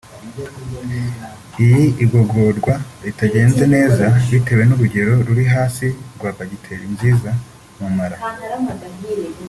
[1.63, 5.85] Iyo igogorwa ritagenda neza bitewe n’urugero ruri hasi
[6.15, 7.29] rwa bagiteri nziza
[7.79, 8.17] mu mara